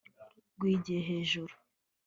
[0.55, 1.53] rwigiye hejuru